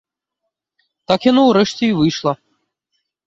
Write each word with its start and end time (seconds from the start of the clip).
Так 1.11 1.27
яно, 1.31 1.41
урэшце, 1.51 1.83
і 1.91 1.97
выйшла. 1.99 2.33